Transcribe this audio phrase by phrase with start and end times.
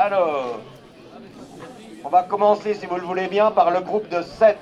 [0.00, 0.60] Alors,
[2.04, 4.56] on va commencer, si vous le voulez bien, par le groupe de 7.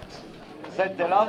[0.75, 1.29] 7 est là.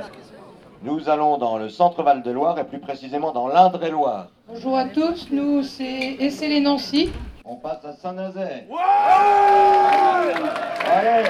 [0.82, 4.28] Nous allons dans le centre Val-de-Loire et plus précisément dans l'Indre-et-Loire.
[4.48, 7.12] Bonjour à tous, nous c'est Essay les Nancy.
[7.44, 8.64] On passe à Saint-Nazaire.
[10.90, 11.28] Allez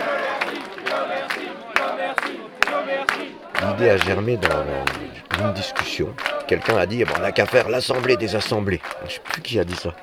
[3.65, 6.09] L'idée a germé dans une discussion.
[6.47, 8.79] Quelqu'un a dit on n'a qu'à faire l'assemblée des assemblées.
[9.05, 9.93] Je sais plus qui a dit ça.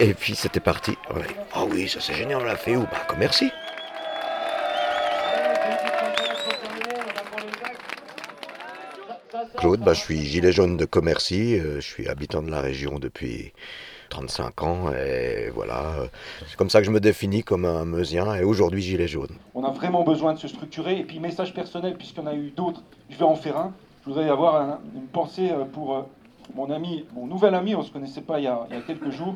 [0.00, 0.96] Et puis c'était parti.
[1.10, 2.82] On dit ah oui, ça c'est génial, on l'a fait où?
[2.82, 3.50] Bah, commercy.
[9.56, 12.98] Claude, bah, je suis gilet jaune de Commercy, euh, je suis habitant de la région
[12.98, 13.52] depuis
[14.10, 16.08] 35 ans et voilà,
[16.46, 19.36] c'est comme ça que je me définis comme un meusien et aujourd'hui gilet jaune.
[19.54, 22.82] On a vraiment besoin de se structurer et puis message personnel en a eu d'autres,
[23.10, 23.72] je vais en faire un.
[24.06, 26.02] Je voudrais avoir un- une pensée euh, pour euh,
[26.54, 29.34] mon ami, mon nouvel ami, on ne se connaissait pas il y a, quelques jours.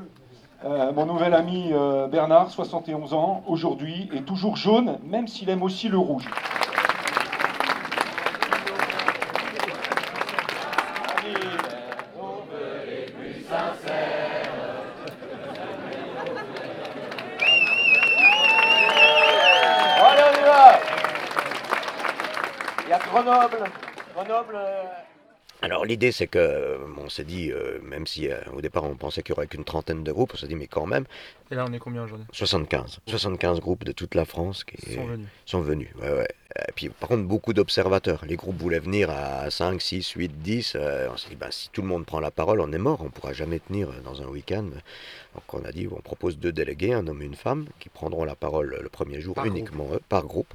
[0.65, 1.73] Euh, mon nouvel ami
[2.13, 6.29] Bernard, 71 ans, aujourd'hui, est toujours jaune, même s'il aime aussi le rouge.
[24.55, 24.85] Euh,
[25.63, 28.95] Alors l'idée c'est que euh, on s'est dit, euh, même si euh, au départ on
[28.95, 31.05] pensait qu'il y aurait qu'une trentaine de groupes, on s'est dit mais quand même,
[31.51, 32.27] Et là, on est combien aujourd'hui?
[32.33, 33.01] 75.
[33.07, 35.29] 75 groupes de toute la France qui sont venus.
[35.45, 35.89] sont venus.
[36.01, 36.29] Ouais, ouais.
[36.69, 38.25] Et puis par contre beaucoup d'observateurs.
[38.27, 40.73] Les groupes voulaient venir à 5, 6, 8, 10.
[40.77, 43.01] euh, on s'est dit ben, si tout le monde prend la parole, on est mort,
[43.03, 44.65] on ne pourra jamais tenir dans un week-end.
[45.35, 48.25] Donc on a dit on propose deux délégués, un homme et une femme, qui prendront
[48.25, 50.53] la parole le premier jour Par uniquement eux, par groupe.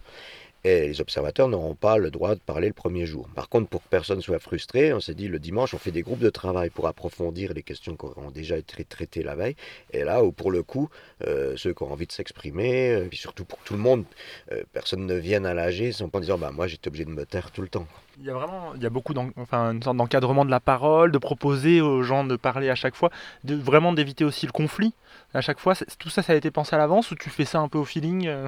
[0.68, 3.30] Et les observateurs n'auront pas le droit de parler le premier jour.
[3.36, 6.02] Par contre, pour que personne soit frustré, on s'est dit le dimanche, on fait des
[6.02, 9.56] groupes de travail pour approfondir les questions qui auront déjà été traitées la veille.
[9.94, 10.90] Et là où, pour le coup,
[11.28, 14.06] euh, ceux qui ont envie de s'exprimer, euh, puis surtout pour tout le monde,
[14.52, 17.28] euh, personne ne vienne à l'AG sans en disant bah, moi j'étais obligé de me
[17.28, 17.86] taire tout le temps.
[18.18, 21.12] Il y a vraiment, il y a beaucoup, enfin, une sorte d'encadrement de la parole,
[21.12, 23.12] de proposer aux gens de parler à chaque fois,
[23.44, 24.96] de vraiment d'éviter aussi le conflit
[25.36, 25.76] à chaque fois.
[26.00, 27.86] Tout ça, ça a été pensé à l'avance ou tu fais ça un peu au
[27.86, 28.48] feeling euh?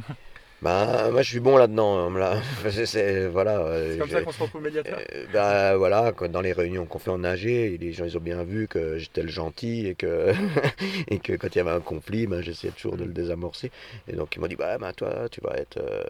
[0.61, 2.07] Bah, moi je suis bon là-dedans.
[2.09, 2.41] hein, là.
[2.85, 4.99] C'est- voilà, euh, comme ça qu'on se retrouve médiateur.
[5.13, 8.21] Euh, bah, voilà, quand- dans les réunions qu'on fait en AG, les gens ils ont
[8.21, 10.33] bien vu que j'étais le gentil et que,
[11.09, 13.69] et que quand il y avait un conflit, bah, j'essayais toujours de le désamorcer.
[14.07, 16.03] Et donc ils m'ont dit, bah, bah, toi tu vas être, euh,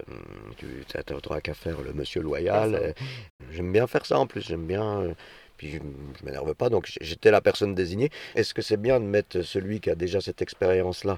[0.57, 0.65] tu
[1.11, 2.93] n'auras qu'à faire le monsieur loyal.
[3.51, 5.01] J'aime bien faire ça en plus, j'aime bien.
[5.01, 5.13] euh,
[5.57, 5.77] Puis je,
[6.19, 8.11] je m'énerve pas, donc j'étais la personne désignée.
[8.35, 11.17] Est-ce que c'est bien de mettre celui qui a déjà cette expérience-là?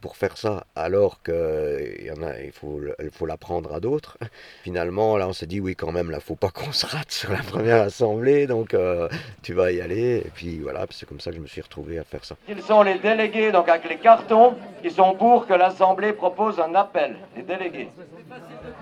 [0.00, 4.18] Pour faire ça, alors qu'il y en a, il faut, il faut l'apprendre à d'autres
[4.62, 7.32] Finalement, là, on s'est dit, oui, quand même, là, faut pas qu'on se rate sur
[7.32, 9.08] la première assemblée, donc euh,
[9.42, 10.22] tu vas y aller.
[10.24, 12.36] Et puis voilà, puis c'est comme ça que je me suis retrouvé à faire ça.
[12.48, 16.74] Ils sont les délégués, donc avec les cartons, qui sont pour que l'Assemblée propose un
[16.74, 17.16] appel.
[17.36, 17.88] Les délégués.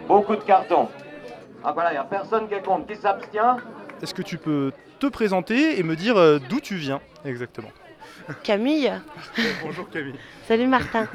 [0.07, 0.89] Beaucoup de cartons.
[1.63, 2.87] Ah voilà, il n'y a personne qui est contre.
[2.87, 3.59] Qui s'abstient
[4.03, 7.71] Est-ce que tu peux te présenter et me dire euh, d'où tu viens exactement?
[8.43, 8.93] Camille,
[9.65, 10.15] Bonjour Camille.
[10.47, 11.09] salut Martin.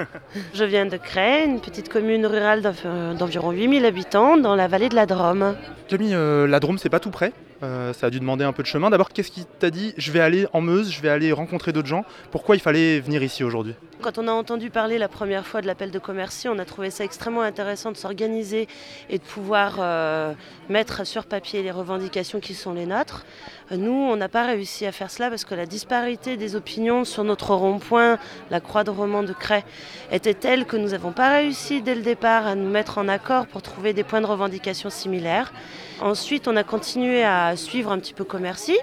[0.53, 4.89] Je viens de Cray, une petite commune rurale d'env- d'environ 8000 habitants dans la vallée
[4.89, 5.55] de la Drôme.
[5.87, 7.31] Camille, euh, la Drôme, c'est pas tout près?
[7.63, 8.89] Euh, ça a dû demander un peu de chemin.
[8.89, 11.87] D'abord, qu'est-ce qui t'a dit Je vais aller en Meuse, je vais aller rencontrer d'autres
[11.87, 12.03] gens.
[12.31, 13.75] Pourquoi il fallait venir ici aujourd'hui?
[14.01, 16.91] Quand on a entendu parler la première fois de l'appel de commercy, on a trouvé
[16.91, 18.67] ça extrêmement intéressant de s'organiser
[19.09, 20.33] et de pouvoir euh,
[20.69, 23.25] mettre sur papier les revendications qui sont les nôtres.
[23.71, 27.05] Euh, Nous, on n'a pas réussi à faire cela parce que la disparité des opinions
[27.05, 28.19] sur notre rond-point,
[28.51, 29.63] la croix de roman de Cray,
[30.11, 33.47] était telle que nous n'avons pas réussi dès le départ à nous mettre en accord
[33.47, 35.53] pour trouver des points de revendication similaires.
[36.01, 38.77] Ensuite, on a continué à suivre un petit peu commercy.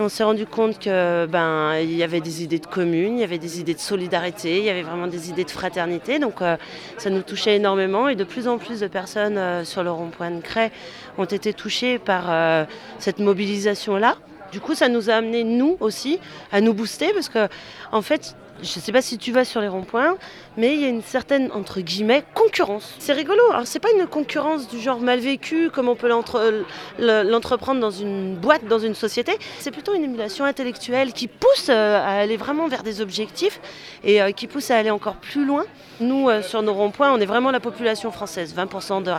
[0.00, 3.24] On s'est rendu compte que ben il y avait des idées de commune, il y
[3.24, 6.20] avait des idées de solidarité, il y avait vraiment des idées de fraternité.
[6.20, 6.56] Donc euh,
[6.98, 10.30] ça nous touchait énormément et de plus en plus de personnes euh, sur le rond-point
[10.30, 10.70] de Cray
[11.18, 12.64] ont été touchées par euh,
[13.00, 14.18] cette mobilisation-là.
[14.52, 16.20] Du coup, ça nous a amené nous aussi
[16.52, 17.48] à nous booster parce que
[17.90, 20.16] en fait, je ne sais pas si tu vas sur les ronds-points,
[20.56, 22.94] mais il y a une certaine entre guillemets concurrence.
[22.98, 23.40] C'est rigolo.
[23.52, 26.64] Alors c'est pas une concurrence du genre mal vécu comme on peut l'entre-
[26.98, 29.32] le- l'entreprendre dans une boîte, dans une société.
[29.60, 33.60] C'est plutôt une émulation intellectuelle qui pousse euh, à aller vraiment vers des objectifs
[34.04, 35.64] et euh, qui pousse à aller encore plus loin.
[36.00, 38.54] Nous, euh, sur nos ronds-points, on est vraiment la population française.
[38.56, 39.10] 20% de,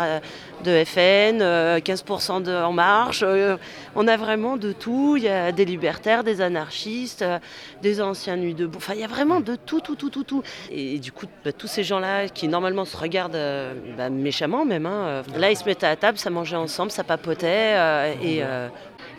[0.63, 3.23] de FN, euh, 15% de En Marche.
[3.23, 3.57] euh,
[3.95, 5.15] on a vraiment de tout.
[5.17, 7.39] Il y a des libertaires, des anarchistes, euh,
[7.81, 8.77] des anciens nuits debout.
[8.77, 10.43] Enfin, il y a vraiment de tout, tout, tout, tout, tout.
[10.71, 14.85] Et, du coup, bah, tous ces gens-là qui normalement se regardent euh, bah, méchamment même,
[14.85, 17.75] hein, euh, là, ils se mettaient à table, ça mangeait ensemble, ça papotait.
[17.77, 18.67] euh, et, euh,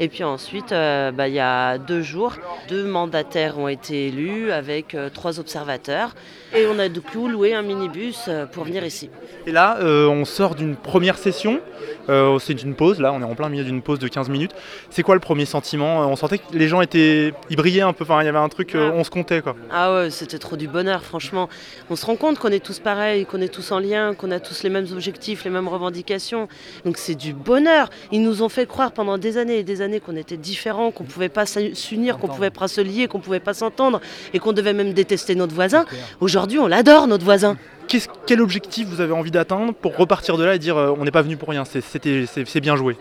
[0.02, 2.37] Et puis ensuite, euh, bah, il y a deux jours,
[2.70, 6.14] deux mandataires ont été élus avec euh, trois observateurs.
[6.56, 9.11] Et on a du coup loué un minibus euh, pour venir ici.
[9.47, 11.61] Et là, on sort d'une première session.
[12.10, 14.52] Euh, c'est une pause, là, on est en plein milieu d'une pause de 15 minutes.
[14.90, 17.32] C'est quoi le premier sentiment On sentait que les gens étaient.
[17.48, 19.54] Ils brillaient un peu, enfin, il y avait un truc, euh, on se comptait quoi.
[19.70, 21.48] Ah ouais, c'était trop du bonheur, franchement.
[21.88, 24.40] On se rend compte qu'on est tous pareils, qu'on est tous en lien, qu'on a
[24.40, 26.48] tous les mêmes objectifs, les mêmes revendications.
[26.84, 27.90] Donc c'est du bonheur.
[28.10, 31.04] Ils nous ont fait croire pendant des années et des années qu'on était différents, qu'on
[31.04, 34.00] pouvait pas s'unir, qu'on pouvait pas se lier, qu'on pouvait pas s'entendre
[34.34, 35.84] et qu'on devait même détester notre voisin.
[36.20, 37.56] Aujourd'hui, on l'adore, notre voisin.
[38.26, 41.10] Quel objectif vous avez envie d'atteindre pour repartir de là et dire euh, on n'est
[41.10, 42.96] pas venu pour rien, c'est bien joué?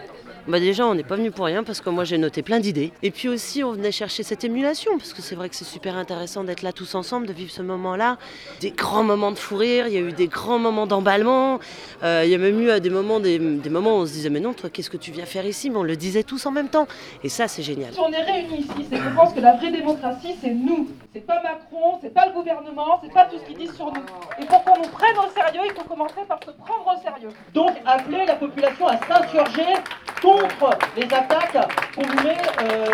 [0.50, 2.92] Bah déjà, on n'est pas venu pour rien parce que moi j'ai noté plein d'idées.
[3.04, 5.96] Et puis aussi, on venait chercher cette émulation parce que c'est vrai que c'est super
[5.96, 8.18] intéressant d'être là tous ensemble, de vivre ce moment-là.
[8.60, 11.60] Des grands moments de fou rire, il y a eu des grands moments d'emballement.
[12.02, 13.38] Euh, il y a même eu euh, des moments, des,
[13.70, 15.70] moments où on se disait mais non, toi, qu'est-ce que tu viens faire ici?
[15.70, 16.88] Mais on le disait tous en même temps.
[17.24, 17.94] Et ça, c'est génial.
[17.94, 20.90] Si on est réunis ici, c'est que je pense que la vraie démocratie, c'est nous.
[21.14, 24.02] C'est pas Macron, c'est pas le gouvernement, c'est pas tout ce qu'ils disent sur nous.
[24.42, 27.30] Et pour qu'on nous prenne au sérieux, il faut commencer par se prendre au sérieux.
[27.54, 29.76] Donc appeler la population à s'insurger
[30.22, 31.58] contre les attaques
[31.96, 32.86] qu'on met, euh,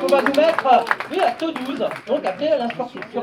[0.00, 1.78] qu'on va nous mettre oui, à ce 12.
[2.06, 3.22] Donc à l'insurrection.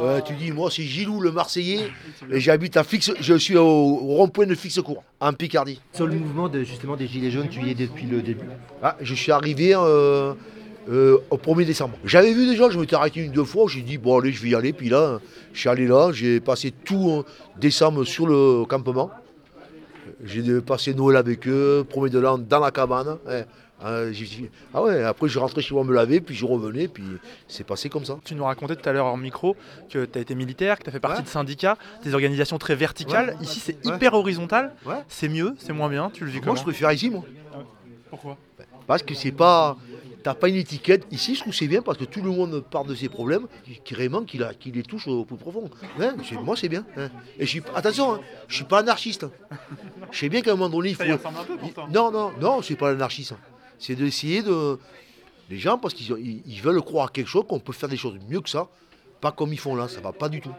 [0.00, 1.90] Ouais, tu dis, moi c'est Gilou le Marseillais
[2.30, 5.80] et j'habite à Fixe, je suis au, rond-point de Fixecourt, en Picardie.
[5.92, 8.46] Sur le mouvement de, justement des Gilets jaunes, tu y es depuis le début.
[8.82, 10.34] Ah, je suis arrivé euh,
[10.88, 11.96] euh, au 1er décembre.
[12.04, 14.42] J'avais vu des gens, je m'étais arrêté une deux fois, j'ai dit bon allez je
[14.42, 15.18] vais y aller, puis là
[15.52, 17.22] je suis allé là, j'ai passé tout euh,
[17.58, 19.10] décembre sur le campement.
[20.24, 23.16] J'ai passé Noël avec eux, 1er de l'an dans la cabane.
[23.26, 23.42] hein.
[23.82, 27.02] Ah, j'ai- ah ouais, après je rentrais chez moi me laver, puis je revenais, puis
[27.48, 28.18] c'est passé comme ça.
[28.26, 29.56] Tu nous racontais tout à l'heure en micro
[29.88, 31.24] que tu as été militaire, que tu as fait partie Ouais.
[31.24, 33.28] de syndicats, des organisations très verticales.
[33.38, 33.42] Ouais.
[33.44, 33.94] Ici, c'est Ouais.
[33.96, 34.74] hyper horizontal.
[35.08, 36.10] C'est mieux, c'est moins bien.
[36.12, 37.24] Tu le vis Moi comment je préfère ici, moi.
[38.10, 38.36] Pourquoi?
[38.86, 39.78] Parce que c'est pas.
[40.22, 41.06] T'as pas une étiquette.
[41.10, 43.80] Ici, je trouve c'est bien parce que tout le monde parle de ses problèmes, qui,
[43.82, 45.70] qui vraiment qui, la- qui les touche au plus profond.
[45.98, 46.84] Hein, moi, c'est bien.
[46.96, 47.08] hein.
[47.38, 49.24] Et je suis, attention, hein, je suis pas anarchiste.
[49.24, 49.30] hein.
[50.10, 51.02] Je sais bien qu'à un moment donné, il faut.
[51.88, 53.36] Non, non, non, c'est pas l'anarchisme.
[53.78, 54.78] C'est d'essayer de.
[55.48, 57.88] Les gens, parce qu'ils ont- ils, ils veulent croire à quelque chose, qu'on peut faire
[57.88, 58.68] des choses mieux que ça.
[59.20, 60.52] Pas comme ils font là, ça va pas du tout.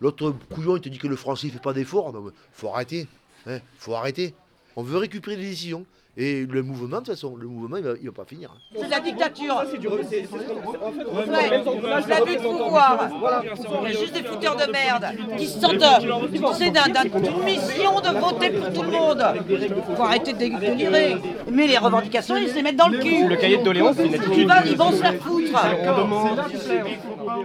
[0.00, 2.12] L'autre couillon, il te dit que le français fait pas d'efforts.
[2.12, 3.06] Non, mais faut arrêter.
[3.46, 4.34] hein, faut arrêter.
[4.76, 5.84] On veut récupérer des décisions.
[6.16, 8.48] Et le mouvement, de toute façon, le mouvement, il va, il va pas finir.
[8.54, 8.60] hein.
[8.80, 9.64] C'est la dictature.
[10.24, 11.50] Ouais,
[12.08, 13.08] l'abus de pouvoir.
[13.84, 15.06] Il y a juste des fouteurs de merde
[15.36, 19.24] qui se d'un- d'un- d'une mission de voter pour tout le monde.
[19.96, 21.16] Faut arrêter de délirer.
[21.50, 23.26] Mais les revendications, ils se les mettent dans le cul.
[23.26, 25.33] Le cahier de doléances, ils vont se faire foutre.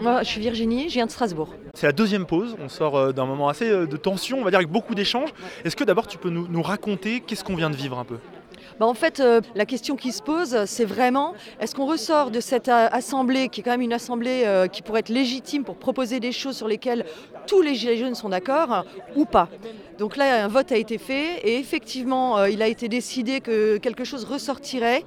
[0.02, 1.50] Moi, je suis Virginie, je viens de Strasbourg.
[1.74, 2.56] C'est la deuxième pause.
[2.64, 5.30] On sort euh, d'un moment assez euh, de tension, on va dire, avec beaucoup d'échanges.
[5.64, 8.18] Est-ce que d'abord tu peux nous, nous raconter qu'est-ce qu'on vient de vivre un peu?
[8.80, 12.40] Bah, en fait, euh, la question qui se pose, c'est vraiment, est-ce qu'on ressort de
[12.40, 15.76] cette euh, assemblée, qui est quand même une assemblée euh, qui pourrait être légitime pour
[15.76, 17.06] proposer des choses sur lesquelles
[17.46, 18.86] tous les Gilets jaunes sont d'accord,
[19.18, 19.50] ou pas?
[19.98, 24.06] Donc là, un vote a été fait et effectivement, il a été décidé que quelque
[24.06, 25.04] chose ressortirait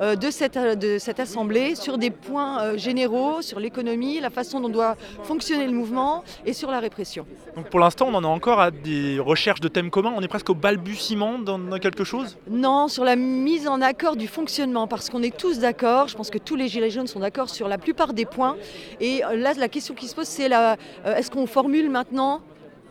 [0.00, 4.94] de, cette, de cette assemblée sur des points généraux, sur l'économie, la façon dont doit
[5.24, 7.26] fonctionner le mouvement et sur la répression.
[7.56, 10.12] Donc pour l'instant, on en est encore à des recherches de thèmes communs.
[10.14, 12.36] On est presque au balbutiement dans quelque chose?
[12.48, 16.30] Non, sur la mise en accord du fonctionnement, parce qu'on est tous d'accord, je pense
[16.30, 18.56] que tous les Gilets jaunes sont d'accord sur la plupart des points.
[19.00, 20.74] Et euh, là, la question qui se pose, c'est euh,
[21.04, 22.40] est-ce qu'on formule maintenant?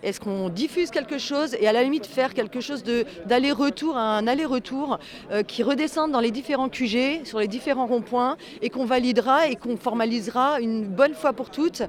[0.03, 1.55] Est-ce qu'on diffuse quelque chose?
[1.59, 2.83] Et à la limite faire quelque chose
[3.25, 4.99] d'aller-retour, un aller-retour
[5.31, 9.55] euh, qui redescende dans les différents QG, sur les différents ronds-points et qu'on validera et
[9.55, 11.81] qu'on formalisera une bonne fois pour toutes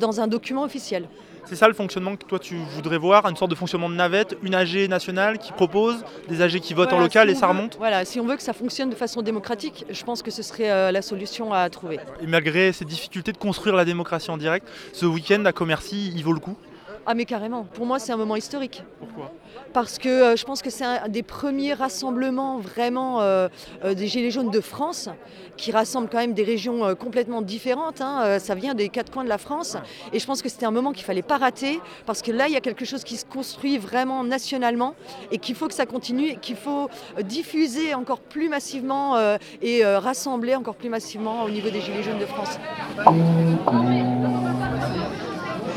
[0.00, 1.08] dans un document officiel.
[1.44, 4.36] C'est ça le fonctionnement que toi tu voudrais voir, une sorte de fonctionnement de navette,
[4.42, 5.96] une AG nationale qui propose,
[6.28, 8.36] des AG qui votent en local si et ça veut- remonte Voilà, si on veut
[8.36, 11.68] que ça fonctionne de façon démocratique, je pense que ce serait euh, la solution à
[11.68, 11.98] trouver.
[12.22, 16.22] Et malgré ces difficultés de construire la démocratie en direct, ce week-end à Commercy, il
[16.24, 16.56] vaut le coup
[17.04, 18.82] Ah mais carrément, pour moi c'est un moment historique.
[19.00, 19.32] Pourquoi?
[19.72, 23.48] Parce que euh, je pense que c'est un des premiers rassemblements vraiment euh,
[23.84, 25.08] euh, des Gilets jaunes de France,
[25.56, 28.00] qui rassemblent quand même des régions euh, complètement différentes.
[28.00, 28.20] hein.
[28.24, 29.76] Euh, ça vient des quatre coins de la France.
[30.12, 32.54] Et je pense que c'était un moment qu'il fallait pas rater, parce que là il
[32.54, 34.94] y a quelque chose qui se construit vraiment nationalement,
[35.30, 36.88] et qu'il faut que ça continue, qu'il faut
[37.24, 42.02] diffuser encore plus massivement euh, et euh, rassembler encore plus massivement au niveau des Gilets
[42.04, 42.58] jaunes de France.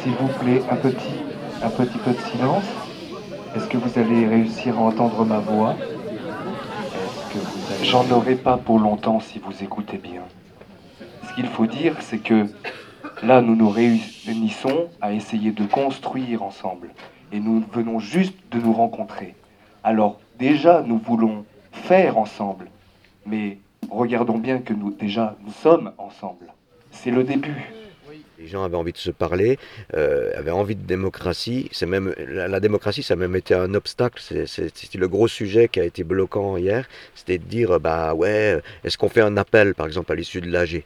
[0.06, 2.64] S'il vous plaît, un petit, peu de silence.
[3.56, 5.76] Est-ce que vous allez réussir à entendre ma voix?
[7.32, 7.86] Allez...
[7.86, 10.22] J'en aurai pas pour longtemps si vous écoutez bien.
[11.28, 12.46] Ce qu'il faut dire, c'est que
[13.24, 16.92] là, nous nous réunissons à essayer de construire ensemble.
[17.32, 19.34] Et nous venons juste de nous rencontrer.
[19.84, 22.68] Alors, déjà, nous voulons faire ensemble.
[23.26, 23.58] Mais
[23.90, 26.54] regardons bien que nous, déjà, nous sommes ensemble.
[26.92, 27.72] C'est le début.
[28.40, 29.58] Les gens avaient envie de se parler,
[29.94, 31.70] euh, avaient envie de démocratie.
[31.72, 34.22] C'est même la, démocratie, ça a même été un obstacle.
[34.22, 36.88] C'était le gros sujet qui a été bloquant hier.
[37.16, 40.52] C'était de dire, bah ouais, est-ce qu'on fait un appel, par exemple, à l'issue de
[40.52, 40.84] l'AG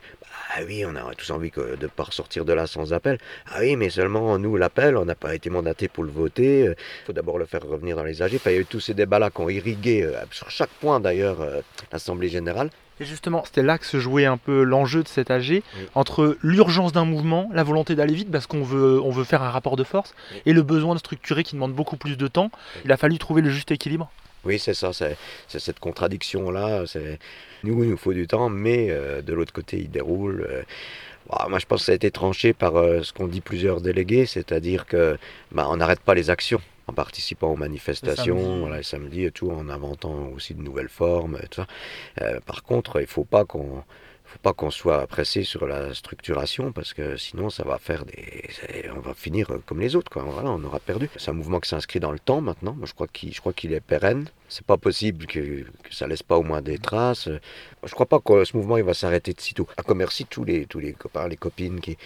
[0.52, 3.20] ah oui, on a tous envie de ne pas ressortir de là sans appel.
[3.52, 6.64] Ah oui, mais seulement nous, l'appel, on n'a pas été mandaté pour le voter.
[6.64, 6.76] Il
[7.06, 8.34] faut d'abord le faire revenir dans les AG.
[8.36, 11.00] Enfin, il y a eu tous ces débats-là qui ont irrigué, euh, sur chaque point
[11.00, 12.72] d'ailleurs, euh, l'Assemblée générale.
[13.00, 15.64] Et justement, c'était là que se jouait un peu l'enjeu de cet AG, oui.
[15.96, 19.50] entre l'urgence d'un mouvement, la volonté d'aller vite parce qu'on veut, on veut faire un
[19.50, 20.42] rapport de force, oui.
[20.46, 22.52] et le besoin de structurer qui demande beaucoup plus de temps.
[22.86, 24.12] Il a fallu trouver le juste équilibre.
[24.46, 26.86] Oui, c'est ça, c'est cette contradiction-là.
[27.64, 30.48] Nous, il nous faut du temps, mais euh, de l'autre côté, il déroule.
[30.50, 30.62] Euh,
[31.30, 33.82] bah, moi, je pense que ça a été tranché par euh, ce qu'ont dit plusieurs
[33.82, 35.18] délégués, c'est-à-dire que
[35.52, 39.24] bah, on n'arrête pas les actions en participant aux manifestations, le samedi, voilà, le samedi
[39.26, 41.68] et tout, en inventant aussi de nouvelles formes, et tout ça.
[42.22, 43.84] Euh, par contre, il faut pas qu'on
[44.26, 48.48] faut pas qu'on soit pressé sur la structuration parce que sinon ça va faire des
[48.96, 50.22] on va finir comme les autres quoi.
[50.22, 51.10] Voilà on aura perdu.
[51.16, 52.74] C'est un mouvement qui s'inscrit dans le temps maintenant.
[52.74, 56.08] Moi je crois qu'il je crois qu'il est pérenne c'est pas possible que, que, ça
[56.08, 57.30] laisse pas au moins des traces.
[57.84, 60.66] Je crois pas que ce mouvement il va s'arrêter de sitôt à commercer tous les
[60.66, 61.98] tous les copains les copines qui,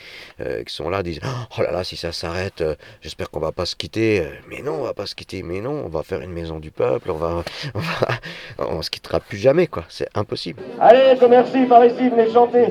[0.41, 3.51] euh, qui sont là disent oh là là si ça s'arrête euh, j'espère qu'on va
[3.51, 4.27] pas se quitter.
[4.50, 5.41] Mais non on va pas se quitter.
[5.41, 7.09] Mais non on va faire une maison du peuple.
[7.12, 8.19] On va on, va,
[8.59, 9.85] on se quittera plus jamais quoi.
[9.89, 10.62] C'est impossible.
[10.79, 12.67] Allez commercy par ici venez chanter.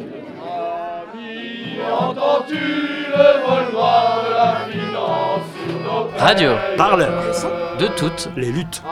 [1.90, 5.52] Entends-tu le vol noir de la finance
[6.18, 7.22] Radio, parleur,
[7.78, 8.82] de toutes les luttes.